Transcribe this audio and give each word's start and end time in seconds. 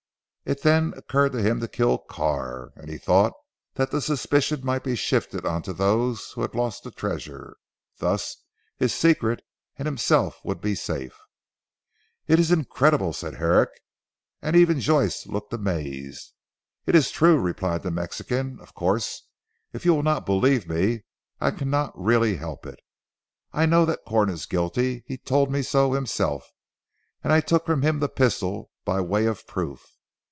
It 0.43 0.63
then 0.63 0.93
occurred 0.97 1.31
to 1.31 1.41
him 1.41 1.61
to 1.61 1.67
kill 1.69 1.97
Carr, 1.97 2.73
and 2.75 2.89
he 2.89 2.97
thought 2.97 3.31
that 3.75 3.89
the 3.91 4.01
suspicion 4.01 4.65
might 4.65 4.83
be 4.83 4.97
shifted 4.97 5.45
on 5.45 5.61
to 5.61 5.71
those 5.71 6.31
who 6.31 6.41
had 6.41 6.55
lost 6.55 6.83
the 6.83 6.91
treasure. 6.91 7.55
Thus 7.99 8.35
his 8.75 8.93
secret 8.93 9.45
and 9.77 9.85
himself 9.85 10.43
would 10.43 10.59
be 10.59 10.75
safe." 10.75 11.17
"It 12.27 12.37
is 12.37 12.51
incredible!" 12.51 13.13
said 13.13 13.35
Herrick, 13.35 13.69
and 14.41 14.55
even 14.57 14.81
Joyce 14.81 15.25
looked 15.25 15.53
amazed. 15.53 16.33
"It 16.85 16.95
is 16.95 17.11
true," 17.11 17.39
replied 17.39 17.83
the 17.83 17.91
Mexican. 17.91 18.59
"Of 18.59 18.73
course 18.73 19.29
if 19.71 19.85
you 19.85 19.93
will 19.93 20.03
not 20.03 20.25
believe 20.25 20.67
me 20.67 21.05
I 21.39 21.47
really 21.95 22.31
cannot 22.33 22.37
help 22.39 22.65
it. 22.65 22.79
I 23.53 23.65
know 23.65 23.85
that 23.85 24.03
Corn 24.05 24.29
is 24.29 24.45
guilty. 24.47 25.05
He 25.07 25.17
told 25.17 25.49
me 25.49 25.61
so 25.61 25.93
himself, 25.93 26.51
and 27.23 27.31
I 27.31 27.39
took 27.39 27.65
from 27.65 27.83
him 27.83 27.99
the 27.99 28.09
pistol 28.09 28.69
by 28.83 28.99
way 28.99 29.27
of 29.27 29.47
proof. 29.47 29.85